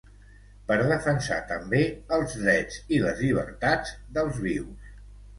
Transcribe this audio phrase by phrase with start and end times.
[0.69, 1.81] Per defensar, també,
[2.17, 4.89] els drets i les llibertats dels vius.